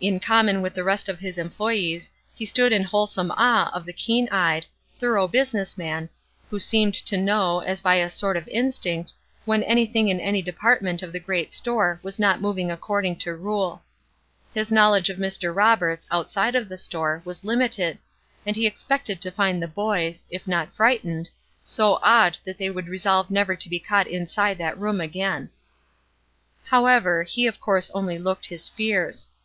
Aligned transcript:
In 0.00 0.20
common 0.20 0.62
with 0.62 0.74
the 0.74 0.84
rest 0.84 1.08
of 1.08 1.18
his 1.18 1.38
employees, 1.38 2.08
he 2.36 2.46
stood 2.46 2.72
in 2.72 2.84
wholesome 2.84 3.32
awe 3.32 3.68
of 3.74 3.84
the 3.84 3.92
keen 3.92 4.28
eyed, 4.28 4.64
thorough 5.00 5.26
business 5.26 5.76
man, 5.76 6.08
who 6.48 6.60
seemed 6.60 6.94
to 6.94 7.16
know, 7.16 7.58
as 7.58 7.80
by 7.80 7.96
a 7.96 8.08
sort 8.08 8.36
of 8.36 8.46
instinct, 8.46 9.12
when 9.44 9.64
anything 9.64 10.06
in 10.06 10.20
any 10.20 10.40
department 10.40 11.02
of 11.02 11.12
the 11.12 11.18
great 11.18 11.52
store 11.52 11.98
was 12.04 12.16
not 12.16 12.40
moving 12.40 12.70
according 12.70 13.16
to 13.16 13.34
rule. 13.34 13.82
His 14.54 14.70
knowledge 14.70 15.10
of 15.10 15.18
Mr. 15.18 15.52
Roberts, 15.52 16.06
outside 16.12 16.54
of 16.54 16.68
the 16.68 16.78
store, 16.78 17.20
was 17.24 17.42
limited, 17.42 17.98
and 18.46 18.54
he 18.54 18.68
expected 18.68 19.20
to 19.22 19.32
find 19.32 19.60
the 19.60 19.66
boys, 19.66 20.24
if 20.30 20.46
not 20.46 20.76
frightened, 20.76 21.28
so 21.64 21.98
awed 22.04 22.38
that 22.44 22.56
they 22.56 22.70
would 22.70 22.86
resolve 22.86 23.32
never 23.32 23.56
to 23.56 23.68
be 23.68 23.80
caught 23.80 24.06
inside 24.06 24.58
that 24.58 24.78
room 24.78 25.00
again. 25.00 25.50
However, 26.66 27.24
he 27.24 27.48
of 27.48 27.58
course 27.58 27.90
only 27.94 28.16
looked 28.16 28.46
his 28.46 28.68
fears. 28.68 29.26